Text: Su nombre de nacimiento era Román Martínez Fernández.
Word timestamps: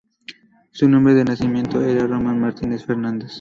Su 0.71 0.89
nombre 0.89 1.13
de 1.13 1.23
nacimiento 1.25 1.79
era 1.85 2.07
Román 2.07 2.39
Martínez 2.39 2.83
Fernández. 2.83 3.29